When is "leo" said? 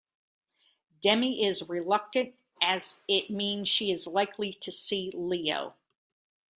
5.15-5.75